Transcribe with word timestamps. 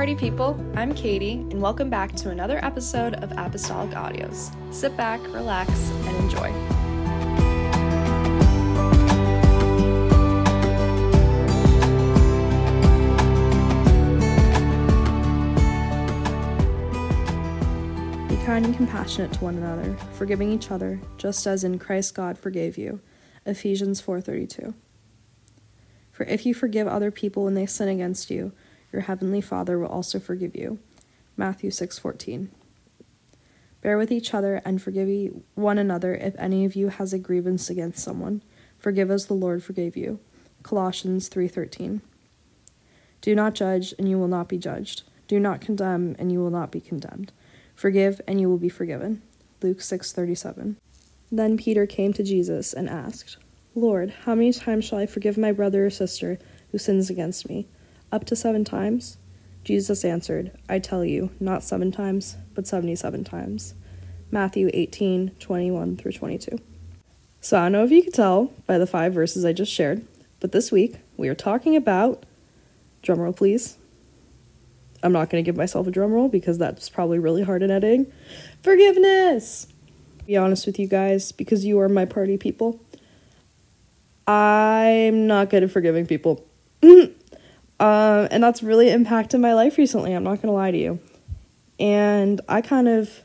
Party 0.00 0.14
people, 0.14 0.58
I'm 0.76 0.94
Katie, 0.94 1.34
and 1.50 1.60
welcome 1.60 1.90
back 1.90 2.16
to 2.16 2.30
another 2.30 2.58
episode 2.64 3.16
of 3.16 3.32
Apostolic 3.32 3.90
Audios. 3.90 4.50
Sit 4.72 4.96
back, 4.96 5.20
relax, 5.24 5.70
and 5.90 6.16
enjoy. 6.16 6.50
Be 18.26 18.42
kind 18.46 18.64
and 18.64 18.74
compassionate 18.74 19.34
to 19.34 19.44
one 19.44 19.56
another, 19.58 19.94
forgiving 20.14 20.50
each 20.50 20.70
other, 20.70 20.98
just 21.18 21.46
as 21.46 21.62
in 21.62 21.78
Christ 21.78 22.14
God 22.14 22.38
forgave 22.38 22.78
you. 22.78 23.00
Ephesians 23.44 24.00
4:32. 24.00 24.72
For 26.10 26.24
if 26.24 26.46
you 26.46 26.54
forgive 26.54 26.88
other 26.88 27.10
people 27.10 27.44
when 27.44 27.52
they 27.52 27.66
sin 27.66 27.88
against 27.88 28.30
you, 28.30 28.52
your 28.92 29.02
heavenly 29.02 29.40
Father 29.40 29.78
will 29.78 29.88
also 29.88 30.18
forgive 30.18 30.54
you. 30.54 30.78
Matthew 31.36 31.70
6:14. 31.70 32.48
Bear 33.82 33.96
with 33.96 34.12
each 34.12 34.34
other 34.34 34.60
and 34.64 34.80
forgive 34.82 35.32
one 35.54 35.78
another 35.78 36.14
if 36.14 36.34
any 36.38 36.64
of 36.64 36.76
you 36.76 36.88
has 36.88 37.12
a 37.12 37.18
grievance 37.18 37.70
against 37.70 38.02
someone. 38.02 38.42
Forgive 38.78 39.10
as 39.10 39.26
the 39.26 39.34
Lord 39.34 39.62
forgave 39.62 39.96
you. 39.96 40.18
Colossians 40.62 41.28
3:13. 41.28 42.02
Do 43.22 43.34
not 43.34 43.54
judge 43.54 43.94
and 43.98 44.08
you 44.08 44.18
will 44.18 44.28
not 44.28 44.48
be 44.48 44.58
judged. 44.58 45.04
Do 45.28 45.40
not 45.40 45.60
condemn 45.60 46.16
and 46.18 46.30
you 46.30 46.40
will 46.40 46.50
not 46.50 46.70
be 46.70 46.80
condemned. 46.80 47.32
Forgive 47.74 48.20
and 48.26 48.40
you 48.40 48.48
will 48.48 48.58
be 48.58 48.68
forgiven. 48.68 49.22
Luke 49.62 49.80
6:37. 49.80 50.76
Then 51.32 51.56
Peter 51.56 51.86
came 51.86 52.12
to 52.14 52.22
Jesus 52.22 52.72
and 52.72 52.88
asked, 52.88 53.36
"Lord, 53.74 54.10
how 54.24 54.34
many 54.34 54.52
times 54.52 54.84
shall 54.84 54.98
I 54.98 55.06
forgive 55.06 55.38
my 55.38 55.52
brother 55.52 55.86
or 55.86 55.90
sister 55.90 56.38
who 56.72 56.78
sins 56.78 57.08
against 57.08 57.48
me?" 57.48 57.66
Up 58.12 58.24
to 58.26 58.36
seven 58.36 58.64
times? 58.64 59.18
Jesus 59.62 60.04
answered, 60.04 60.52
I 60.68 60.78
tell 60.78 61.04
you, 61.04 61.30
not 61.38 61.62
seven 61.62 61.92
times, 61.92 62.36
but 62.54 62.66
seventy 62.66 62.96
seven 62.96 63.24
times. 63.24 63.74
Matthew 64.30 64.70
18, 64.72 65.32
21 65.38 65.96
through 65.96 66.12
22. 66.12 66.58
So 67.40 67.58
I 67.58 67.62
don't 67.62 67.72
know 67.72 67.84
if 67.84 67.90
you 67.90 68.02
could 68.02 68.14
tell 68.14 68.52
by 68.66 68.78
the 68.78 68.86
five 68.86 69.12
verses 69.12 69.44
I 69.44 69.52
just 69.52 69.72
shared, 69.72 70.06
but 70.40 70.52
this 70.52 70.70
week 70.70 70.96
we 71.16 71.28
are 71.28 71.34
talking 71.34 71.74
about, 71.74 72.24
drumroll 73.02 73.36
please. 73.36 73.76
I'm 75.02 75.12
not 75.12 75.30
going 75.30 75.42
to 75.42 75.48
give 75.48 75.56
myself 75.56 75.86
a 75.86 75.90
drum 75.90 76.12
roll 76.12 76.28
because 76.28 76.58
that's 76.58 76.88
probably 76.88 77.18
really 77.18 77.42
hard 77.42 77.62
in 77.62 77.70
editing. 77.70 78.12
Forgiveness! 78.62 79.66
Be 80.26 80.36
honest 80.36 80.66
with 80.66 80.78
you 80.78 80.86
guys, 80.86 81.32
because 81.32 81.64
you 81.64 81.80
are 81.80 81.88
my 81.88 82.04
party 82.04 82.36
people. 82.36 82.80
I'm 84.26 85.26
not 85.26 85.50
good 85.50 85.62
at 85.64 85.70
forgiving 85.70 86.06
people. 86.06 86.46
Um, 87.80 88.28
and 88.30 88.42
that's 88.42 88.62
really 88.62 88.90
impacted 88.90 89.40
my 89.40 89.54
life 89.54 89.78
recently, 89.78 90.12
I'm 90.12 90.22
not 90.22 90.42
to 90.42 90.50
lie 90.52 90.70
to 90.70 90.78
you. 90.78 91.00
And 91.78 92.40
I 92.46 92.60
kind 92.60 92.86
of 92.88 93.22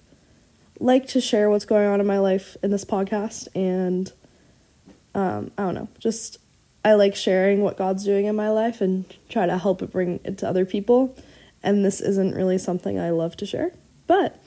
like 0.79 1.07
to 1.07 1.19
share 1.19 1.49
what's 1.49 1.65
going 1.65 1.87
on 1.87 1.99
in 1.99 2.07
my 2.07 2.19
life 2.19 2.55
in 2.63 2.71
this 2.71 2.85
podcast. 2.85 3.49
And 3.53 4.11
um, 5.13 5.51
I 5.57 5.63
don't 5.63 5.75
know, 5.75 5.89
just 5.99 6.37
I 6.85 6.93
like 6.93 7.15
sharing 7.15 7.61
what 7.61 7.77
God's 7.77 8.05
doing 8.05 8.27
in 8.27 8.35
my 8.37 8.49
life 8.49 8.79
and 8.79 9.05
try 9.27 9.45
to 9.45 9.57
help 9.57 9.81
it 9.81 9.91
bring 9.91 10.21
it 10.23 10.37
to 10.37 10.47
other 10.47 10.65
people. 10.65 11.13
And 11.61 11.83
this 11.83 11.99
isn't 11.99 12.33
really 12.33 12.57
something 12.57 12.97
I 12.97 13.09
love 13.09 13.35
to 13.37 13.45
share, 13.45 13.73
but 14.07 14.41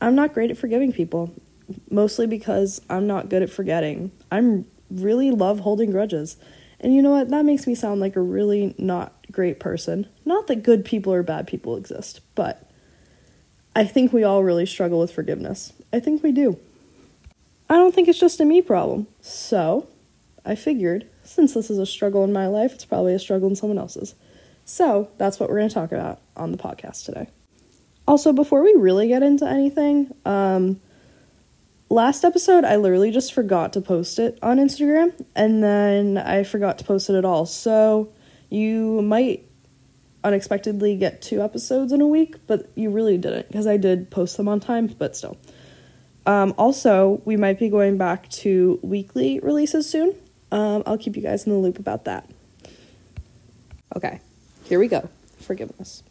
I'm 0.00 0.16
not 0.16 0.34
great 0.34 0.50
at 0.50 0.58
forgiving 0.58 0.92
people, 0.92 1.32
mostly 1.88 2.26
because 2.26 2.80
I'm 2.90 3.06
not 3.06 3.28
good 3.28 3.42
at 3.42 3.50
forgetting. 3.50 4.10
I'm 4.32 4.66
really 4.90 5.30
love 5.30 5.60
holding 5.60 5.92
grudges. 5.92 6.36
And 6.86 6.94
you 6.94 7.02
know 7.02 7.10
what? 7.10 7.30
That 7.30 7.44
makes 7.44 7.66
me 7.66 7.74
sound 7.74 8.00
like 8.00 8.14
a 8.14 8.20
really 8.20 8.72
not 8.78 9.12
great 9.32 9.58
person. 9.58 10.06
Not 10.24 10.46
that 10.46 10.62
good 10.62 10.84
people 10.84 11.12
or 11.12 11.24
bad 11.24 11.48
people 11.48 11.76
exist, 11.76 12.20
but 12.36 12.70
I 13.74 13.82
think 13.82 14.12
we 14.12 14.22
all 14.22 14.44
really 14.44 14.66
struggle 14.66 15.00
with 15.00 15.10
forgiveness. 15.10 15.72
I 15.92 15.98
think 15.98 16.22
we 16.22 16.30
do. 16.30 16.60
I 17.68 17.74
don't 17.74 17.92
think 17.92 18.06
it's 18.06 18.20
just 18.20 18.38
a 18.38 18.44
me 18.44 18.62
problem. 18.62 19.08
So, 19.20 19.88
I 20.44 20.54
figured 20.54 21.08
since 21.24 21.54
this 21.54 21.70
is 21.70 21.78
a 21.78 21.86
struggle 21.86 22.22
in 22.22 22.32
my 22.32 22.46
life, 22.46 22.72
it's 22.72 22.84
probably 22.84 23.14
a 23.14 23.18
struggle 23.18 23.48
in 23.48 23.56
someone 23.56 23.78
else's. 23.78 24.14
So, 24.64 25.10
that's 25.18 25.40
what 25.40 25.50
we're 25.50 25.58
going 25.58 25.68
to 25.68 25.74
talk 25.74 25.90
about 25.90 26.20
on 26.36 26.52
the 26.52 26.56
podcast 26.56 27.04
today. 27.04 27.26
Also, 28.06 28.32
before 28.32 28.62
we 28.62 28.74
really 28.74 29.08
get 29.08 29.24
into 29.24 29.44
anything, 29.44 30.14
um, 30.24 30.80
last 31.88 32.24
episode 32.24 32.64
I 32.64 32.76
literally 32.76 33.10
just 33.10 33.32
forgot 33.32 33.72
to 33.74 33.80
post 33.80 34.18
it 34.18 34.38
on 34.42 34.58
Instagram 34.58 35.12
and 35.34 35.62
then 35.62 36.18
I 36.18 36.42
forgot 36.42 36.78
to 36.78 36.84
post 36.84 37.08
it 37.10 37.14
at 37.14 37.24
all. 37.24 37.46
So 37.46 38.12
you 38.50 39.02
might 39.02 39.48
unexpectedly 40.24 40.96
get 40.96 41.22
two 41.22 41.40
episodes 41.40 41.92
in 41.92 42.00
a 42.00 42.06
week, 42.06 42.36
but 42.46 42.70
you 42.74 42.90
really 42.90 43.16
didn't 43.16 43.48
because 43.48 43.66
I 43.66 43.76
did 43.76 44.10
post 44.10 44.36
them 44.36 44.48
on 44.48 44.60
time, 44.60 44.88
but 44.98 45.16
still. 45.16 45.36
Um, 46.26 46.54
also, 46.58 47.22
we 47.24 47.36
might 47.36 47.58
be 47.58 47.68
going 47.68 47.96
back 47.96 48.28
to 48.30 48.80
weekly 48.82 49.38
releases 49.38 49.88
soon. 49.88 50.14
Um, 50.50 50.82
I'll 50.84 50.98
keep 50.98 51.14
you 51.14 51.22
guys 51.22 51.46
in 51.46 51.52
the 51.52 51.58
loop 51.58 51.78
about 51.78 52.04
that. 52.04 52.28
Okay, 53.94 54.20
here 54.64 54.80
we 54.80 54.88
go. 54.88 55.08
Forgiveness. 55.40 56.02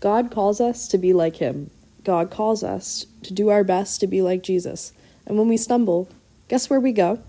God 0.00 0.32
calls 0.32 0.60
us 0.60 0.88
to 0.88 0.98
be 0.98 1.12
like 1.12 1.36
Him. 1.36 1.70
God 2.04 2.30
calls 2.30 2.62
us 2.64 3.06
to 3.22 3.32
do 3.32 3.50
our 3.50 3.64
best 3.64 4.00
to 4.00 4.06
be 4.06 4.22
like 4.22 4.42
Jesus. 4.42 4.92
And 5.26 5.38
when 5.38 5.48
we 5.48 5.56
stumble, 5.56 6.08
guess 6.48 6.70
where 6.70 6.80
we 6.80 6.92
go? 6.92 7.20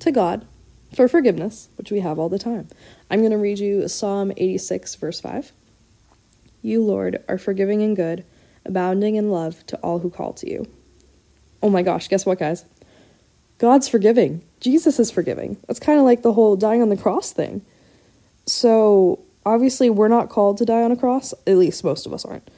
To 0.00 0.10
God 0.10 0.46
for 0.94 1.08
forgiveness, 1.08 1.68
which 1.76 1.90
we 1.90 2.00
have 2.00 2.18
all 2.18 2.28
the 2.28 2.38
time. 2.38 2.68
I'm 3.10 3.20
going 3.20 3.32
to 3.32 3.38
read 3.38 3.58
you 3.58 3.88
Psalm 3.88 4.32
86, 4.36 4.94
verse 4.96 5.20
5. 5.20 5.52
You, 6.60 6.82
Lord, 6.82 7.22
are 7.28 7.38
forgiving 7.38 7.82
and 7.82 7.96
good, 7.96 8.24
abounding 8.64 9.16
in 9.16 9.30
love 9.30 9.66
to 9.66 9.76
all 9.78 10.00
who 10.00 10.10
call 10.10 10.32
to 10.34 10.50
you. 10.50 10.66
Oh 11.62 11.70
my 11.70 11.82
gosh, 11.82 12.08
guess 12.08 12.26
what, 12.26 12.38
guys? 12.38 12.64
God's 13.58 13.88
forgiving. 13.88 14.42
Jesus 14.60 14.98
is 14.98 15.10
forgiving. 15.10 15.56
That's 15.66 15.80
kind 15.80 15.98
of 15.98 16.04
like 16.04 16.22
the 16.22 16.32
whole 16.32 16.56
dying 16.56 16.82
on 16.82 16.88
the 16.88 16.96
cross 16.96 17.32
thing. 17.32 17.62
So, 18.46 19.20
obviously, 19.46 19.88
we're 19.88 20.08
not 20.08 20.28
called 20.28 20.58
to 20.58 20.64
die 20.64 20.82
on 20.82 20.90
a 20.90 20.96
cross. 20.96 21.32
At 21.46 21.56
least 21.56 21.84
most 21.84 22.06
of 22.06 22.12
us 22.12 22.24
aren't. 22.24 22.48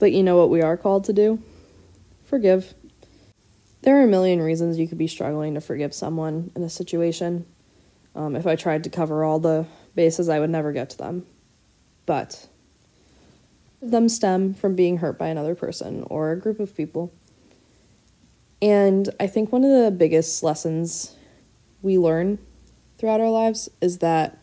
But 0.00 0.12
you 0.12 0.24
know 0.24 0.36
what 0.36 0.50
we 0.50 0.62
are 0.62 0.76
called 0.76 1.04
to 1.04 1.12
do? 1.12 1.40
Forgive. 2.24 2.74
There 3.82 4.00
are 4.00 4.02
a 4.02 4.08
million 4.08 4.42
reasons 4.42 4.78
you 4.78 4.88
could 4.88 4.98
be 4.98 5.06
struggling 5.06 5.54
to 5.54 5.60
forgive 5.60 5.94
someone 5.94 6.50
in 6.56 6.62
a 6.64 6.70
situation. 6.70 7.46
Um, 8.16 8.34
if 8.34 8.46
I 8.46 8.56
tried 8.56 8.82
to 8.84 8.90
cover 8.90 9.22
all 9.22 9.38
the 9.38 9.66
bases, 9.94 10.28
I 10.28 10.40
would 10.40 10.50
never 10.50 10.72
get 10.72 10.90
to 10.90 10.98
them. 10.98 11.26
But 12.06 12.48
them 13.82 14.08
stem 14.08 14.54
from 14.54 14.74
being 14.74 14.96
hurt 14.96 15.18
by 15.18 15.28
another 15.28 15.54
person 15.54 16.02
or 16.08 16.32
a 16.32 16.38
group 16.38 16.60
of 16.60 16.76
people. 16.76 17.12
And 18.62 19.08
I 19.20 19.26
think 19.26 19.52
one 19.52 19.64
of 19.64 19.84
the 19.84 19.90
biggest 19.90 20.42
lessons 20.42 21.14
we 21.82 21.98
learn 21.98 22.38
throughout 22.98 23.20
our 23.20 23.30
lives 23.30 23.68
is 23.80 23.98
that 23.98 24.38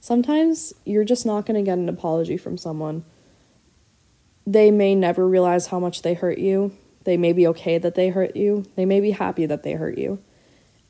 sometimes 0.00 0.72
you're 0.84 1.04
just 1.04 1.26
not 1.26 1.46
going 1.46 1.62
to 1.62 1.68
get 1.68 1.78
an 1.78 1.88
apology 1.88 2.36
from 2.36 2.56
someone. 2.56 3.04
They 4.46 4.70
may 4.70 4.94
never 4.94 5.28
realize 5.28 5.66
how 5.66 5.78
much 5.78 6.02
they 6.02 6.14
hurt 6.14 6.38
you. 6.38 6.72
They 7.04 7.16
may 7.16 7.32
be 7.32 7.46
okay 7.48 7.78
that 7.78 7.94
they 7.94 8.08
hurt 8.08 8.36
you. 8.36 8.66
They 8.76 8.84
may 8.84 9.00
be 9.00 9.10
happy 9.10 9.46
that 9.46 9.62
they 9.62 9.72
hurt 9.72 9.98
you. 9.98 10.22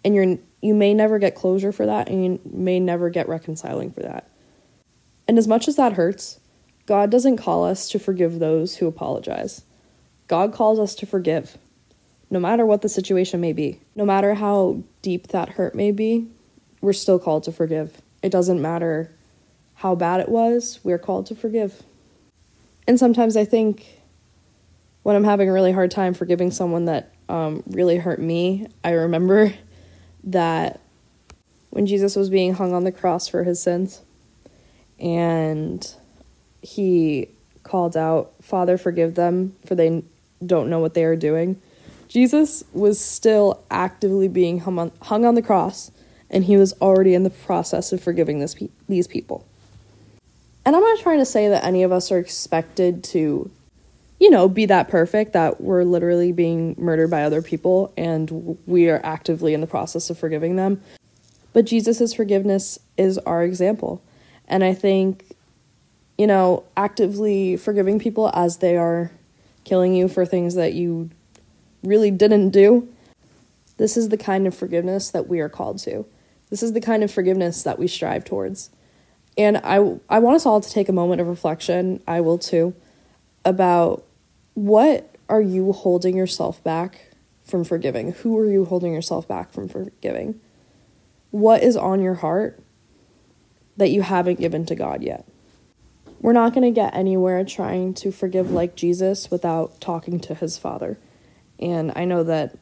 And 0.04 0.14
you're 0.14 0.38
you 0.62 0.74
may 0.74 0.92
never 0.92 1.18
get 1.18 1.34
closure 1.34 1.72
for 1.72 1.86
that 1.86 2.08
and 2.08 2.24
you 2.24 2.40
may 2.44 2.80
never 2.80 3.08
get 3.08 3.28
reconciling 3.28 3.92
for 3.92 4.00
that. 4.00 4.28
And 5.26 5.38
as 5.38 5.48
much 5.48 5.68
as 5.68 5.76
that 5.76 5.94
hurts, 5.94 6.38
God 6.86 7.10
doesn't 7.10 7.36
call 7.36 7.64
us 7.64 7.88
to 7.90 7.98
forgive 7.98 8.38
those 8.38 8.76
who 8.76 8.86
apologize. 8.86 9.62
God 10.26 10.52
calls 10.52 10.78
us 10.78 10.94
to 10.96 11.06
forgive, 11.06 11.56
no 12.30 12.38
matter 12.40 12.66
what 12.66 12.82
the 12.82 12.88
situation 12.88 13.40
may 13.40 13.52
be. 13.52 13.80
No 13.94 14.04
matter 14.04 14.34
how 14.34 14.82
deep 15.02 15.28
that 15.28 15.50
hurt 15.50 15.74
may 15.74 15.92
be, 15.92 16.28
we're 16.80 16.92
still 16.92 17.18
called 17.18 17.44
to 17.44 17.52
forgive. 17.52 18.00
It 18.22 18.30
doesn't 18.30 18.60
matter 18.60 19.10
how 19.76 19.94
bad 19.94 20.20
it 20.20 20.28
was, 20.28 20.78
we're 20.82 20.98
called 20.98 21.26
to 21.26 21.34
forgive. 21.34 21.82
And 22.90 22.98
sometimes 22.98 23.36
I 23.36 23.44
think 23.44 23.86
when 25.04 25.14
I'm 25.14 25.22
having 25.22 25.48
a 25.48 25.52
really 25.52 25.70
hard 25.70 25.92
time 25.92 26.12
forgiving 26.12 26.50
someone 26.50 26.86
that 26.86 27.14
um, 27.28 27.62
really 27.68 27.98
hurt 27.98 28.20
me, 28.20 28.66
I 28.82 28.90
remember 28.90 29.54
that 30.24 30.80
when 31.68 31.86
Jesus 31.86 32.16
was 32.16 32.30
being 32.30 32.54
hung 32.54 32.74
on 32.74 32.82
the 32.82 32.90
cross 32.90 33.28
for 33.28 33.44
his 33.44 33.62
sins 33.62 34.00
and 34.98 35.88
he 36.62 37.28
called 37.62 37.96
out, 37.96 38.32
Father, 38.42 38.76
forgive 38.76 39.14
them, 39.14 39.54
for 39.64 39.76
they 39.76 40.02
don't 40.44 40.68
know 40.68 40.80
what 40.80 40.94
they 40.94 41.04
are 41.04 41.14
doing. 41.14 41.62
Jesus 42.08 42.64
was 42.72 42.98
still 42.98 43.62
actively 43.70 44.26
being 44.26 44.58
hung 44.58 44.80
on, 44.80 44.90
hung 45.02 45.24
on 45.24 45.36
the 45.36 45.42
cross, 45.42 45.92
and 46.28 46.42
he 46.42 46.56
was 46.56 46.72
already 46.80 47.14
in 47.14 47.22
the 47.22 47.30
process 47.30 47.92
of 47.92 48.02
forgiving 48.02 48.40
this 48.40 48.56
these 48.88 49.06
people. 49.06 49.46
And 50.64 50.76
I'm 50.76 50.82
not 50.82 51.00
trying 51.00 51.18
to 51.18 51.24
say 51.24 51.48
that 51.48 51.64
any 51.64 51.82
of 51.82 51.92
us 51.92 52.12
are 52.12 52.18
expected 52.18 53.02
to 53.04 53.50
you 54.20 54.28
know, 54.28 54.48
be 54.48 54.66
that 54.66 54.88
perfect 54.88 55.32
that 55.32 55.62
we're 55.62 55.82
literally 55.82 56.30
being 56.30 56.76
murdered 56.78 57.10
by 57.10 57.24
other 57.24 57.40
people 57.40 57.92
and 57.96 58.58
we 58.66 58.88
are 58.90 59.00
actively 59.02 59.54
in 59.54 59.62
the 59.62 59.66
process 59.66 60.10
of 60.10 60.18
forgiving 60.18 60.56
them. 60.56 60.80
But 61.54 61.64
Jesus' 61.64 62.12
forgiveness 62.12 62.78
is 62.98 63.16
our 63.18 63.42
example. 63.42 64.02
And 64.46 64.62
I 64.62 64.74
think, 64.74 65.24
you 66.18 66.26
know, 66.26 66.64
actively 66.76 67.56
forgiving 67.56 67.98
people 67.98 68.30
as 68.34 68.58
they 68.58 68.76
are 68.76 69.10
killing 69.64 69.94
you 69.94 70.06
for 70.06 70.26
things 70.26 70.54
that 70.54 70.74
you 70.74 71.10
really 71.82 72.10
didn't 72.10 72.50
do. 72.50 72.86
This 73.78 73.96
is 73.96 74.10
the 74.10 74.18
kind 74.18 74.46
of 74.46 74.54
forgiveness 74.54 75.10
that 75.10 75.28
we 75.28 75.40
are 75.40 75.48
called 75.48 75.78
to. 75.78 76.04
This 76.50 76.62
is 76.62 76.74
the 76.74 76.80
kind 76.80 77.02
of 77.02 77.10
forgiveness 77.10 77.62
that 77.62 77.78
we 77.78 77.88
strive 77.88 78.26
towards. 78.26 78.68
And 79.38 79.58
I, 79.58 79.76
I 80.08 80.18
want 80.18 80.36
us 80.36 80.46
all 80.46 80.60
to 80.60 80.70
take 80.70 80.88
a 80.88 80.92
moment 80.92 81.20
of 81.20 81.28
reflection, 81.28 82.02
I 82.06 82.20
will 82.20 82.38
too, 82.38 82.74
about 83.44 84.04
what 84.54 85.14
are 85.28 85.40
you 85.40 85.72
holding 85.72 86.16
yourself 86.16 86.62
back 86.62 87.10
from 87.44 87.64
forgiving? 87.64 88.12
Who 88.12 88.38
are 88.38 88.46
you 88.46 88.64
holding 88.64 88.92
yourself 88.92 89.26
back 89.26 89.52
from 89.52 89.68
forgiving? 89.68 90.40
What 91.30 91.62
is 91.62 91.76
on 91.76 92.02
your 92.02 92.14
heart 92.14 92.60
that 93.76 93.90
you 93.90 94.02
haven't 94.02 94.40
given 94.40 94.66
to 94.66 94.74
God 94.74 95.02
yet? 95.02 95.26
We're 96.20 96.32
not 96.32 96.52
going 96.52 96.64
to 96.64 96.74
get 96.80 96.94
anywhere 96.94 97.44
trying 97.44 97.94
to 97.94 98.12
forgive 98.12 98.50
like 98.50 98.76
Jesus 98.76 99.30
without 99.30 99.80
talking 99.80 100.20
to 100.20 100.34
his 100.34 100.58
Father. 100.58 100.98
And 101.58 101.92
I 101.96 102.04
know 102.04 102.24
that 102.24 102.58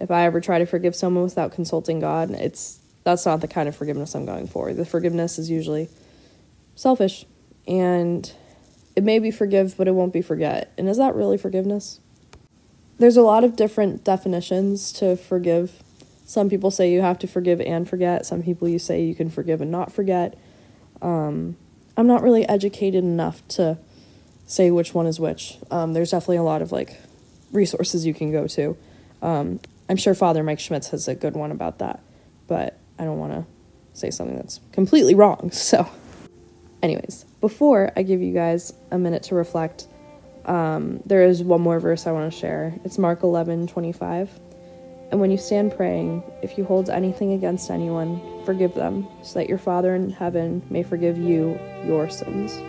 if 0.00 0.10
I 0.10 0.24
ever 0.24 0.40
try 0.40 0.58
to 0.58 0.66
forgive 0.66 0.96
someone 0.96 1.24
without 1.24 1.52
consulting 1.52 2.00
God, 2.00 2.30
it's 2.30 2.80
that's 3.08 3.24
not 3.24 3.40
the 3.40 3.48
kind 3.48 3.70
of 3.70 3.74
forgiveness 3.74 4.14
I'm 4.14 4.26
going 4.26 4.46
for. 4.46 4.74
The 4.74 4.84
forgiveness 4.84 5.38
is 5.38 5.48
usually 5.48 5.88
selfish 6.74 7.24
and 7.66 8.30
it 8.94 9.02
may 9.02 9.18
be 9.18 9.30
forgive, 9.30 9.78
but 9.78 9.88
it 9.88 9.92
won't 9.92 10.12
be 10.12 10.20
forget. 10.20 10.74
And 10.76 10.90
is 10.90 10.98
that 10.98 11.14
really 11.14 11.38
forgiveness? 11.38 12.00
There's 12.98 13.16
a 13.16 13.22
lot 13.22 13.44
of 13.44 13.56
different 13.56 14.04
definitions 14.04 14.92
to 14.94 15.16
forgive. 15.16 15.82
Some 16.26 16.50
people 16.50 16.70
say 16.70 16.92
you 16.92 17.00
have 17.00 17.18
to 17.20 17.26
forgive 17.26 17.62
and 17.62 17.88
forget. 17.88 18.26
Some 18.26 18.42
people 18.42 18.68
you 18.68 18.78
say 18.78 19.02
you 19.02 19.14
can 19.14 19.30
forgive 19.30 19.62
and 19.62 19.70
not 19.70 19.90
forget. 19.90 20.38
Um, 21.00 21.56
I'm 21.96 22.06
not 22.06 22.22
really 22.22 22.46
educated 22.46 23.04
enough 23.04 23.46
to 23.48 23.78
say 24.46 24.70
which 24.70 24.92
one 24.92 25.06
is 25.06 25.18
which. 25.18 25.56
Um, 25.70 25.94
there's 25.94 26.10
definitely 26.10 26.36
a 26.36 26.42
lot 26.42 26.60
of 26.60 26.72
like 26.72 27.00
resources 27.52 28.04
you 28.04 28.12
can 28.12 28.32
go 28.32 28.46
to. 28.48 28.76
Um, 29.22 29.60
I'm 29.88 29.96
sure 29.96 30.14
Father 30.14 30.42
Mike 30.42 30.60
Schmitz 30.60 30.88
has 30.90 31.08
a 31.08 31.14
good 31.14 31.34
one 31.34 31.52
about 31.52 31.78
that, 31.78 32.02
but 32.46 32.78
I 32.98 33.04
don't 33.04 33.18
want 33.18 33.32
to 33.32 33.46
say 33.92 34.10
something 34.10 34.36
that's 34.36 34.60
completely 34.72 35.14
wrong. 35.14 35.50
So, 35.58 35.88
anyways, 36.82 37.24
before 37.40 37.92
I 37.96 38.02
give 38.02 38.20
you 38.20 38.32
guys 38.32 38.72
a 38.90 38.98
minute 38.98 39.24
to 39.24 39.34
reflect, 39.34 39.86
um, 40.44 41.00
there 41.04 41.22
is 41.22 41.42
one 41.42 41.60
more 41.60 41.78
verse 41.78 42.06
I 42.06 42.12
want 42.12 42.32
to 42.32 42.38
share. 42.38 42.74
It's 42.84 42.98
Mark 42.98 43.22
11 43.22 43.66
25. 43.66 44.30
And 45.10 45.20
when 45.20 45.30
you 45.30 45.38
stand 45.38 45.74
praying, 45.74 46.22
if 46.42 46.58
you 46.58 46.64
hold 46.64 46.90
anything 46.90 47.32
against 47.32 47.70
anyone, 47.70 48.20
forgive 48.44 48.74
them, 48.74 49.08
so 49.22 49.38
that 49.38 49.48
your 49.48 49.58
Father 49.58 49.94
in 49.94 50.10
heaven 50.10 50.62
may 50.68 50.82
forgive 50.82 51.16
you 51.16 51.58
your 51.84 52.10
sins. 52.10 52.60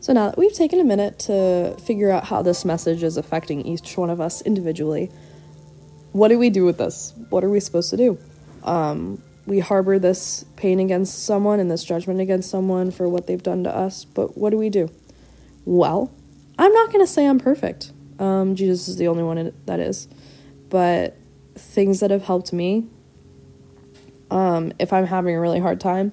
So 0.00 0.14
now 0.14 0.30
that 0.30 0.38
we've 0.38 0.52
taken 0.52 0.80
a 0.80 0.84
minute 0.84 1.18
to 1.20 1.76
figure 1.78 2.10
out 2.10 2.24
how 2.24 2.40
this 2.40 2.64
message 2.64 3.02
is 3.02 3.18
affecting 3.18 3.66
each 3.66 3.98
one 3.98 4.08
of 4.08 4.18
us 4.18 4.40
individually, 4.40 5.10
what 6.12 6.28
do 6.28 6.38
we 6.38 6.48
do 6.48 6.64
with 6.64 6.78
this? 6.78 7.12
What 7.28 7.44
are 7.44 7.50
we 7.50 7.60
supposed 7.60 7.90
to 7.90 7.98
do? 7.98 8.18
Um, 8.64 9.22
we 9.44 9.58
harbor 9.58 9.98
this 9.98 10.46
pain 10.56 10.80
against 10.80 11.24
someone 11.24 11.60
and 11.60 11.70
this 11.70 11.84
judgment 11.84 12.18
against 12.18 12.50
someone 12.50 12.90
for 12.90 13.10
what 13.10 13.26
they've 13.26 13.42
done 13.42 13.64
to 13.64 13.76
us, 13.76 14.06
but 14.06 14.38
what 14.38 14.50
do 14.50 14.56
we 14.56 14.70
do? 14.70 14.88
Well, 15.66 16.10
I'm 16.58 16.72
not 16.72 16.88
going 16.88 17.04
to 17.04 17.10
say 17.10 17.26
I'm 17.26 17.38
perfect. 17.38 17.92
Um, 18.18 18.54
Jesus 18.54 18.88
is 18.88 18.96
the 18.96 19.08
only 19.08 19.22
one 19.22 19.52
that 19.66 19.80
is. 19.80 20.08
But 20.70 21.16
things 21.56 22.00
that 22.00 22.10
have 22.10 22.22
helped 22.22 22.54
me, 22.54 22.86
um, 24.30 24.72
if 24.78 24.94
I'm 24.94 25.06
having 25.06 25.34
a 25.34 25.40
really 25.40 25.60
hard 25.60 25.78
time, 25.78 26.12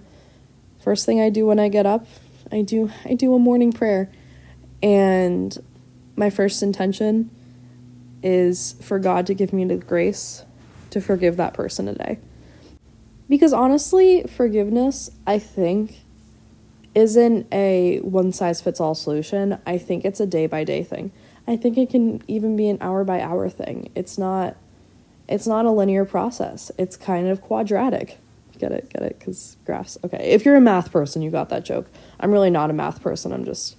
first 0.80 1.06
thing 1.06 1.22
I 1.22 1.30
do 1.30 1.46
when 1.46 1.60
I 1.60 1.70
get 1.70 1.86
up 1.86 2.06
I 2.52 2.62
do 2.62 2.92
I 3.06 3.14
do 3.14 3.34
a 3.34 3.40
morning 3.40 3.72
prayer 3.72 4.10
and 4.82 5.58
my 6.16 6.30
first 6.30 6.64
intention 6.64 7.30
is 8.24 8.76
for 8.82 9.00
God 9.00 9.28
to 9.28 9.34
give 9.34 9.54
me 9.54 9.66
the 9.66 9.78
grace 9.78 10.44
to 10.90 11.02
forgive 11.02 11.38
that 11.38 11.54
person 11.54 11.86
today. 11.86 12.20
Because 13.30 13.54
honestly, 13.54 14.24
forgiveness, 14.24 15.12
I 15.26 15.38
think, 15.40 16.02
isn't 16.96 17.48
a 17.52 18.00
one 18.00 18.32
size 18.32 18.62
fits 18.62 18.80
all 18.80 18.96
solution. 18.96 19.60
I 19.66 19.78
think 19.78 20.06
it's 20.06 20.20
a 20.20 20.26
day 20.26 20.48
by 20.48 20.64
day 20.64 20.84
thing. 20.84 21.12
I 21.48 21.56
think 21.56 21.78
it 21.78 21.90
can 21.90 22.22
even 22.28 22.58
be 22.58 22.70
an 22.70 22.78
hour 22.82 23.04
by 23.04 23.22
hour 23.22 23.50
thing. 23.50 23.92
It's 23.96 24.18
not 24.18 24.58
it's 25.28 25.46
not 25.46 25.66
a 25.66 25.72
linear 25.72 26.06
process. 26.06 26.72
It's 26.78 26.96
kind 26.96 27.28
of 27.28 27.42
quadratic. 27.42 28.18
Get 28.58 28.72
it? 28.72 28.90
Get 28.90 29.04
it? 29.04 29.20
Because 29.20 29.58
graphs. 29.66 29.98
Okay. 30.04 30.32
If 30.32 30.46
you're 30.46 30.56
a 30.56 30.62
math 30.62 30.92
person, 30.92 31.22
you 31.22 31.32
got 31.32 31.50
that 31.50 31.66
joke. 31.66 31.88
I'm 32.20 32.32
really 32.32 32.50
not 32.50 32.70
a 32.70 32.74
math 32.74 33.02
person. 33.02 33.32
I'm 33.32 33.46
just 33.46 33.78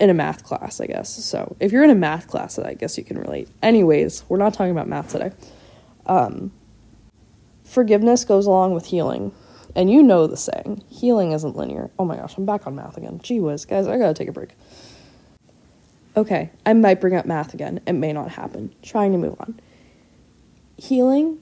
in 0.00 0.10
a 0.10 0.14
math 0.14 0.42
class, 0.44 0.80
I 0.80 0.86
guess. 0.86 1.10
So 1.24 1.56
if 1.60 1.70
you're 1.70 1.84
in 1.84 1.90
a 1.90 1.94
math 1.94 2.26
class, 2.26 2.58
I 2.58 2.74
guess 2.74 2.98
you 2.98 3.04
can 3.04 3.18
relate. 3.18 3.48
Anyways, 3.62 4.24
we're 4.28 4.38
not 4.38 4.52
talking 4.54 4.72
about 4.72 4.88
math 4.88 5.12
today. 5.12 5.32
Um, 6.06 6.52
forgiveness 7.64 8.24
goes 8.24 8.46
along 8.46 8.74
with 8.74 8.86
healing. 8.86 9.32
And 9.74 9.90
you 9.90 10.02
know 10.02 10.26
the 10.26 10.36
saying 10.36 10.84
healing 10.88 11.32
isn't 11.32 11.56
linear. 11.56 11.90
Oh 11.98 12.04
my 12.04 12.16
gosh, 12.16 12.36
I'm 12.36 12.44
back 12.44 12.66
on 12.66 12.74
math 12.74 12.96
again. 12.96 13.20
Gee 13.22 13.40
whiz, 13.40 13.64
guys, 13.64 13.86
I 13.86 13.96
gotta 13.96 14.12
take 14.12 14.28
a 14.28 14.32
break. 14.32 14.50
Okay, 16.16 16.50
I 16.66 16.74
might 16.74 17.00
bring 17.00 17.14
up 17.14 17.24
math 17.24 17.54
again. 17.54 17.80
It 17.86 17.94
may 17.94 18.12
not 18.12 18.30
happen. 18.30 18.74
Trying 18.82 19.12
to 19.12 19.18
move 19.18 19.36
on. 19.40 19.58
Healing 20.76 21.38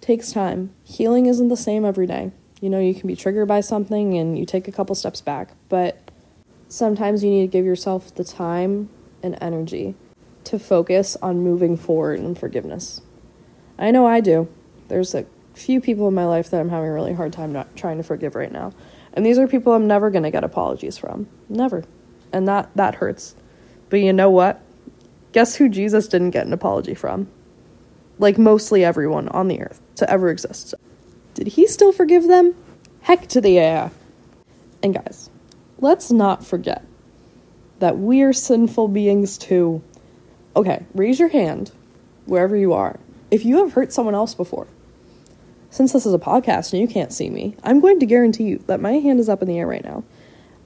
takes 0.00 0.32
time. 0.32 0.72
Healing 0.84 1.26
isn't 1.26 1.48
the 1.48 1.56
same 1.56 1.84
every 1.84 2.06
day. 2.06 2.32
You 2.60 2.70
know, 2.70 2.80
you 2.80 2.94
can 2.94 3.06
be 3.06 3.16
triggered 3.16 3.48
by 3.48 3.60
something 3.60 4.16
and 4.16 4.38
you 4.38 4.44
take 4.44 4.68
a 4.68 4.72
couple 4.72 4.94
steps 4.94 5.20
back, 5.20 5.50
but 5.68 6.10
sometimes 6.68 7.22
you 7.22 7.30
need 7.30 7.42
to 7.42 7.46
give 7.46 7.64
yourself 7.64 8.14
the 8.14 8.24
time 8.24 8.90
and 9.22 9.36
energy 9.40 9.94
to 10.44 10.58
focus 10.58 11.16
on 11.22 11.40
moving 11.40 11.76
forward 11.76 12.18
in 12.18 12.34
forgiveness. 12.34 13.00
I 13.78 13.90
know 13.90 14.06
I 14.06 14.20
do. 14.20 14.48
There's 14.88 15.14
a 15.14 15.26
few 15.54 15.80
people 15.80 16.08
in 16.08 16.14
my 16.14 16.24
life 16.24 16.50
that 16.50 16.60
I'm 16.60 16.70
having 16.70 16.88
a 16.88 16.92
really 16.92 17.14
hard 17.14 17.32
time 17.32 17.52
not 17.52 17.76
trying 17.76 17.98
to 17.98 18.02
forgive 18.02 18.34
right 18.34 18.50
now. 18.50 18.72
And 19.12 19.24
these 19.24 19.38
are 19.38 19.46
people 19.46 19.72
I'm 19.72 19.86
never 19.86 20.10
going 20.10 20.22
to 20.22 20.30
get 20.30 20.44
apologies 20.44 20.98
from. 20.98 21.28
Never. 21.48 21.84
And 22.32 22.46
that 22.48 22.70
that 22.76 22.96
hurts. 22.96 23.34
But 23.88 24.00
you 24.00 24.12
know 24.12 24.30
what? 24.30 24.60
Guess 25.32 25.56
who 25.56 25.68
Jesus 25.68 26.08
didn't 26.08 26.30
get 26.30 26.46
an 26.46 26.52
apology 26.52 26.94
from? 26.94 27.28
like 28.18 28.38
mostly 28.38 28.84
everyone 28.84 29.28
on 29.28 29.48
the 29.48 29.60
earth 29.60 29.80
to 29.98 30.10
ever 30.10 30.30
exist. 30.30 30.74
Did 31.34 31.48
he 31.48 31.66
still 31.66 31.92
forgive 31.92 32.26
them? 32.26 32.54
Heck 33.02 33.28
to 33.28 33.40
the 33.40 33.50
yeah. 33.50 33.90
And 34.82 34.94
guys, 34.94 35.30
let's 35.78 36.10
not 36.10 36.44
forget 36.44 36.84
that 37.78 37.98
we're 37.98 38.32
sinful 38.32 38.88
beings 38.88 39.38
too. 39.38 39.82
Okay, 40.56 40.84
raise 40.94 41.20
your 41.20 41.28
hand 41.28 41.70
wherever 42.26 42.56
you 42.56 42.72
are 42.72 42.98
if 43.30 43.44
you 43.44 43.58
have 43.58 43.72
hurt 43.72 43.92
someone 43.92 44.14
else 44.14 44.34
before. 44.34 44.66
Since 45.70 45.92
this 45.92 46.06
is 46.06 46.14
a 46.14 46.18
podcast 46.18 46.72
and 46.72 46.80
you 46.80 46.88
can't 46.88 47.12
see 47.12 47.28
me, 47.28 47.54
I'm 47.62 47.80
going 47.80 48.00
to 48.00 48.06
guarantee 48.06 48.44
you 48.44 48.58
that 48.66 48.80
my 48.80 48.92
hand 48.92 49.20
is 49.20 49.28
up 49.28 49.42
in 49.42 49.48
the 49.48 49.58
air 49.58 49.66
right 49.66 49.84
now. 49.84 50.02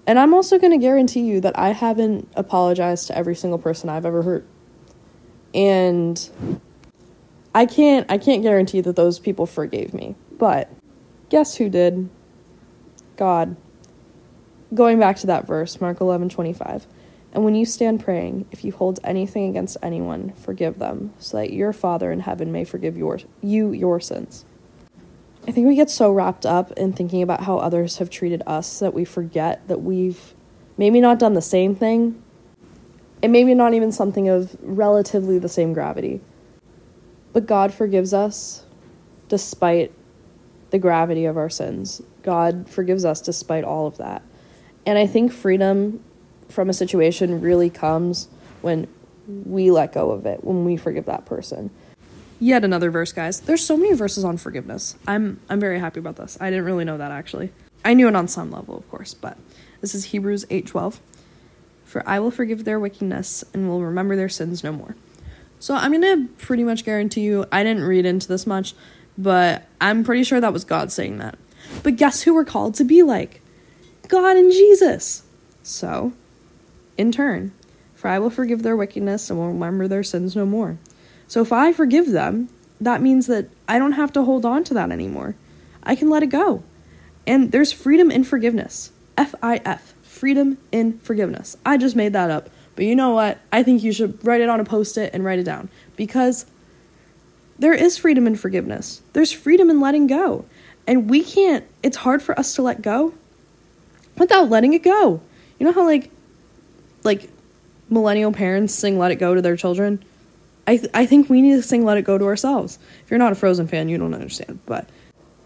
And 0.07 0.19
I'm 0.19 0.35
also 0.35 0.59
going 0.59 0.73
to 0.73 0.79
guarantee 0.79 1.23
you 1.23 1.41
that 1.41 1.59
I 1.59 1.71
haven't 1.71 2.29
apologized 2.35 3.09
to 3.09 3.17
every 3.17 3.35
single 3.35 3.59
person 3.59 3.89
I've 3.89 4.07
ever 4.07 4.23
hurt. 4.23 4.47
And 5.55 6.31
I 7.55 7.67
can't 7.67 8.11
I 8.11 8.19
can't 8.19 8.43
guarantee 8.43 8.81
that 8.81 8.97
those 8.97 9.19
people 9.19 9.47
forgave 9.47 9.93
me. 9.95 10.15
But 10.39 10.71
guess 11.29 11.57
who 11.57 11.69
did? 11.69 12.09
God. 13.17 13.57
Going 14.75 14.99
back 14.99 15.17
to 15.19 15.27
that 15.27 15.47
verse, 15.47 15.81
Mark 15.81 15.99
11:25. 15.99 16.87
And 17.35 17.45
when 17.45 17.55
you 17.55 17.65
stand 17.65 18.05
praying, 18.05 18.47
if 18.51 18.65
you 18.65 18.73
hold 18.73 19.01
anything 19.05 19.49
against 19.49 19.79
anyone, 19.83 20.33
forgive 20.37 20.79
them, 20.79 21.15
so 21.19 21.39
that 21.39 21.53
your 21.53 21.73
Father 21.73 22.13
in 22.13 22.21
heaven 22.21 22.53
may 22.53 22.65
forgive 22.65 22.97
your, 22.99 23.21
you 23.41 23.73
your 23.73 24.01
sins. 24.01 24.45
I 25.49 25.51
think 25.51 25.67
we 25.67 25.75
get 25.75 25.91
so 25.91 26.13
wrapped 26.13 26.45
up 26.45 26.73
in 26.73 26.93
thinking 26.93 27.23
about 27.23 27.45
how 27.45 27.57
others 27.57 27.99
have 27.99 28.11
treated 28.11 28.43
us 28.47 28.79
that 28.81 28.93
we 28.93 29.05
forget 29.05 29.67
that 29.69 29.83
we've 29.83 30.35
maybe 30.77 31.01
not 31.01 31.19
done 31.19 31.33
the 31.33 31.43
same 31.43 31.75
thing, 31.75 32.23
and 33.23 33.33
maybe 33.33 33.55
not 33.55 33.73
even 33.73 33.93
something 33.93 34.29
of 34.29 34.55
relatively 34.61 35.39
the 35.39 35.49
same 35.49 35.73
gravity. 35.73 36.21
But 37.33 37.47
God 37.47 37.73
forgives 37.73 38.13
us 38.13 38.65
despite 39.29 39.93
the 40.71 40.79
gravity 40.79 41.25
of 41.25 41.37
our 41.37 41.51
sins. 41.51 42.03
God 42.23 42.69
forgives 42.69 43.05
us 43.05 43.21
despite 43.21 43.65
all 43.65 43.87
of 43.87 43.99
that. 43.99 44.23
And 44.85 44.99
I 44.99 45.07
think 45.07 45.33
freedom 45.33 46.03
from 46.49 46.69
a 46.69 46.73
situation 46.73 47.41
really 47.41 47.71
comes 47.71 48.29
when 48.61 48.89
we 49.27 49.71
let 49.71 49.93
go 49.93 50.11
of 50.11 50.27
it, 50.27 50.45
when 50.45 50.65
we 50.65 50.77
forgive 50.77 51.07
that 51.07 51.25
person. 51.25 51.71
Yet 52.41 52.65
another 52.65 52.91
verse, 52.91 53.13
guys. 53.13 53.41
There's 53.41 53.65
so 53.65 53.77
many 53.77 53.95
verses 53.95 54.25
on 54.25 54.37
forgiveness. 54.37 54.97
I'm 55.07 55.41
I'm 55.49 55.61
very 55.61 55.79
happy 55.79 56.01
about 56.01 56.17
this. 56.17 56.37
I 56.41 56.51
didn't 56.51 56.65
really 56.65 56.85
know 56.85 56.99
that 56.99 57.13
actually. 57.13 57.53
I 57.85 57.95
knew 57.95 58.09
it 58.09 58.17
on 58.17 58.29
some 58.29 58.51
level, 58.51 58.77
of 58.77 58.89
course, 58.91 59.15
but 59.15 59.39
this 59.81 59.95
is 59.95 60.07
Hebrews 60.07 60.45
8:12. 60.47 60.99
For 61.85 62.03
I 62.09 62.19
will 62.19 62.31
forgive 62.31 62.65
their 62.65 62.81
wickedness 62.81 63.45
and 63.55 63.69
will 63.69 63.83
remember 63.83 64.17
their 64.17 64.29
sins 64.29 64.65
no 64.65 64.73
more. 64.73 64.97
So 65.63 65.77
I'm 65.77 65.93
going 65.93 66.03
to 66.03 66.35
pretty 66.39 66.65
much 66.65 66.85
guarantee 66.85 67.21
you 67.21 67.47
I 67.53 67.63
didn't 67.63 67.85
read 67.85 68.05
into 68.05 68.27
this 68.27 68.49
much, 68.49 68.75
but 69.17 69.69
I'm 69.81 70.03
pretty 70.03 70.25
sure 70.25 70.41
that 70.41 70.53
was 70.53 70.65
God 70.65 70.91
saying 70.91 71.19
that. 71.19 71.39
But 71.85 71.95
guess 71.95 72.23
who 72.23 72.35
we're 72.35 72.45
called 72.45 72.75
to 72.75 72.85
be 72.85 73.05
like? 73.05 73.41
God 74.09 74.37
and 74.37 74.51
Jesus. 74.51 75.23
So, 75.63 76.15
in 76.99 77.13
turn, 77.13 77.53
for 77.95 78.09
I 78.09 78.19
will 78.19 78.29
forgive 78.29 78.65
their 78.65 78.75
wickedness 78.75 79.31
and 79.31 79.39
will 79.39 79.53
remember 79.53 79.87
their 79.87 80.03
sins 80.03 80.35
no 80.35 80.45
more. 80.45 80.79
So 81.29 81.41
if 81.43 81.53
I 81.53 81.73
forgive 81.73 82.11
them, 82.11 82.49
that 82.81 83.01
means 83.01 83.29
that 83.29 83.47
I 83.69 83.79
don't 83.79 83.93
have 83.93 84.13
to 84.15 84.25
hold 84.25 84.45
on 84.45 84.65
to 84.65 84.75
that 84.75 84.91
anymore. 84.91 85.37
I 85.85 85.95
can 85.95 86.11
let 86.11 86.25
it 86.25 86.31
go. 86.31 86.65
And 87.25 87.53
there's 87.53 87.71
freedom 87.71 88.11
in 88.11 88.25
forgiveness. 88.25 88.91
F 89.17 89.33
I 89.41 89.61
F. 89.65 89.95
Freedom 90.03 90.59
in 90.73 90.99
forgiveness. 90.99 91.57
I 91.65 91.77
just 91.77 91.95
made 91.95 92.15
that 92.15 92.33
up. 92.33 92.51
But 92.75 92.85
you 92.85 92.97
know 92.97 93.11
what? 93.11 93.39
I 93.53 93.63
think 93.63 93.83
you 93.83 93.93
should 93.93 94.25
write 94.25 94.41
it 94.41 94.49
on 94.49 94.61
a 94.61 94.65
post 94.65 94.97
it 94.97 95.13
and 95.13 95.25
write 95.25 95.39
it 95.39 95.45
down. 95.45 95.69
Because 95.97 96.47
there 97.59 97.75
is 97.75 97.99
freedom 97.99 98.27
in 98.27 98.37
forgiveness, 98.37 99.03
there's 99.13 99.33
freedom 99.33 99.71
in 99.71 99.81
letting 99.81 100.07
go. 100.07 100.45
And 100.87 101.09
we 101.09 101.23
can't, 101.23 101.65
it's 101.83 101.99
hard 101.99 102.23
for 102.23 102.37
us 102.39 102.55
to 102.57 102.63
let 102.63 102.83
go 102.83 103.15
without 104.19 104.49
letting 104.49 104.73
it 104.73 104.83
go. 104.83 105.21
You 105.59 105.67
know 105.67 105.73
how, 105.73 105.85
like, 105.85 106.11
like 107.05 107.31
millennial 107.89 108.33
parents 108.33 108.75
sing 108.75 108.99
Let 108.99 109.13
It 109.13 109.17
Go 109.17 109.35
to 109.35 109.43
their 109.43 109.57
children? 109.57 110.03
I, 110.67 110.79
th- 110.79 110.91
I 110.93 111.07
think 111.07 111.31
we 111.31 111.41
need 111.41 111.57
to 111.57 111.63
sing 111.63 111.85
Let 111.85 111.99
It 111.99 112.03
Go 112.03 112.19
to 112.19 112.25
ourselves. 112.25 112.79
If 113.05 113.11
you're 113.11 113.19
not 113.19 113.33
a 113.33 113.37
Frozen 113.37 113.69
fan, 113.69 113.89
you 113.89 113.99
don't 113.99 114.15
understand. 114.15 114.59
But 114.67 114.89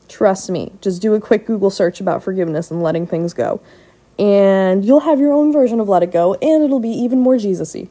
trust 0.08 0.48
me, 0.48 0.72
just 0.80 1.02
do 1.02 1.14
a 1.14 1.20
quick 1.20 1.46
Google 1.46 1.70
search 1.70 2.00
about 2.00 2.22
forgiveness 2.22 2.70
and 2.70 2.82
letting 2.82 3.06
things 3.06 3.34
go. 3.34 3.60
And 4.18 4.84
you'll 4.84 5.00
have 5.00 5.20
your 5.20 5.32
own 5.32 5.52
version 5.52 5.80
of 5.80 5.88
Let 5.88 6.02
It 6.02 6.12
Go, 6.12 6.34
and 6.34 6.64
it'll 6.64 6.80
be 6.80 6.88
even 6.88 7.20
more 7.20 7.36
Jesus 7.36 7.74
y. 7.74 7.88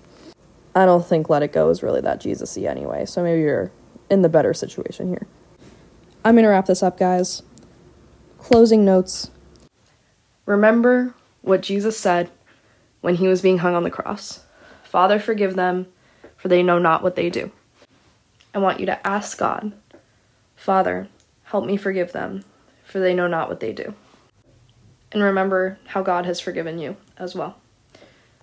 I 0.73 0.85
don't 0.85 1.05
think 1.05 1.29
Let 1.29 1.43
It 1.43 1.53
Go 1.53 1.69
is 1.69 1.83
really 1.83 2.01
that 2.01 2.19
Jesus 2.19 2.57
y 2.57 2.63
anyway, 2.63 3.05
so 3.05 3.23
maybe 3.23 3.41
you're 3.41 3.71
in 4.09 4.21
the 4.21 4.29
better 4.29 4.53
situation 4.53 5.09
here. 5.09 5.27
I'm 6.23 6.35
to 6.35 6.47
wrap 6.47 6.65
this 6.65 6.81
up, 6.81 6.97
guys. 6.97 7.43
Closing 8.39 8.83
notes. 8.83 9.29
Remember 10.45 11.13
what 11.41 11.61
Jesus 11.61 11.97
said 11.97 12.31
when 13.01 13.15
he 13.15 13.27
was 13.27 13.41
being 13.41 13.59
hung 13.59 13.75
on 13.75 13.83
the 13.83 13.91
cross 13.91 14.41
Father, 14.95 15.19
forgive 15.19 15.55
them 15.55 15.87
for 16.37 16.47
they 16.47 16.63
know 16.63 16.79
not 16.79 17.03
what 17.03 17.15
they 17.15 17.29
do. 17.29 17.51
I 18.53 18.59
want 18.59 18.79
you 18.79 18.85
to 18.85 19.05
ask 19.05 19.37
God, 19.37 19.73
Father, 20.55 21.09
help 21.43 21.65
me 21.65 21.75
forgive 21.75 22.13
them, 22.13 22.45
for 22.85 22.99
they 22.99 23.13
know 23.13 23.27
not 23.27 23.49
what 23.49 23.59
they 23.59 23.73
do. 23.73 23.93
And 25.11 25.21
remember 25.23 25.79
how 25.85 26.01
God 26.01 26.25
has 26.25 26.39
forgiven 26.39 26.79
you 26.79 26.97
as 27.17 27.35
well. 27.35 27.57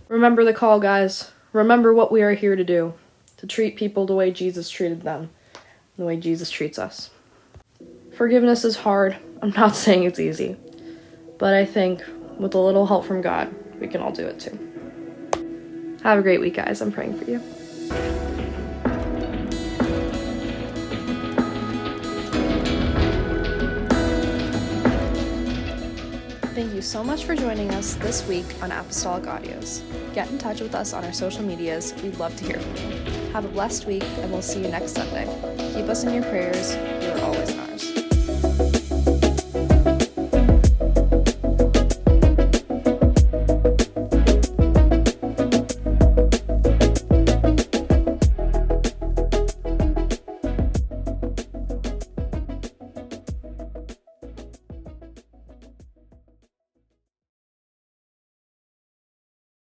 Remember 0.08 0.44
the 0.44 0.54
call, 0.54 0.80
guys. 0.80 1.32
Remember 1.52 1.92
what 1.92 2.12
we 2.12 2.22
are 2.22 2.34
here 2.34 2.56
to 2.56 2.64
do 2.64 2.94
to 3.36 3.46
treat 3.46 3.76
people 3.76 4.06
the 4.06 4.14
way 4.14 4.30
Jesus 4.30 4.70
treated 4.70 5.02
them, 5.02 5.30
the 5.96 6.04
way 6.04 6.16
Jesus 6.16 6.50
treats 6.50 6.78
us. 6.78 7.10
Forgiveness 8.12 8.64
is 8.64 8.76
hard. 8.76 9.16
I'm 9.42 9.50
not 9.56 9.74
saying 9.74 10.04
it's 10.04 10.20
easy, 10.20 10.56
but 11.38 11.54
I 11.54 11.64
think 11.64 12.02
with 12.38 12.54
a 12.54 12.58
little 12.58 12.86
help 12.86 13.04
from 13.04 13.20
God, 13.20 13.54
we 13.80 13.88
can 13.88 14.00
all 14.00 14.12
do 14.12 14.26
it 14.26 14.38
too. 14.38 15.98
Have 16.02 16.18
a 16.18 16.22
great 16.22 16.40
week, 16.40 16.54
guys. 16.54 16.80
I'm 16.80 16.92
praying 16.92 17.18
for 17.18 17.30
you. 17.30 18.21
So 26.82 27.04
much 27.04 27.24
for 27.24 27.36
joining 27.36 27.70
us 27.70 27.94
this 27.94 28.26
week 28.26 28.44
on 28.60 28.72
Apostolic 28.72 29.24
Audios. 29.24 29.82
Get 30.14 30.28
in 30.30 30.38
touch 30.38 30.60
with 30.60 30.74
us 30.74 30.92
on 30.92 31.04
our 31.04 31.12
social 31.12 31.44
medias. 31.44 31.94
We'd 32.02 32.18
love 32.18 32.34
to 32.36 32.44
hear 32.44 32.58
from 32.58 32.90
you. 32.90 33.30
Have 33.32 33.44
a 33.44 33.48
blessed 33.48 33.86
week, 33.86 34.04
and 34.18 34.32
we'll 34.32 34.42
see 34.42 34.62
you 34.62 34.68
next 34.68 34.92
Sunday. 34.92 35.26
Keep 35.74 35.88
us 35.88 36.02
in 36.02 36.12
your 36.12 36.24
prayers. 36.24 36.74
You 36.74 37.12
are 37.12 37.20
always 37.20 37.56
ours. 37.56 38.11